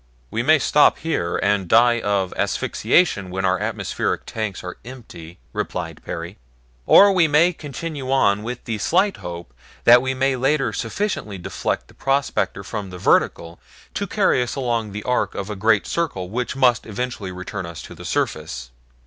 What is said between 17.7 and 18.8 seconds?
to the surface.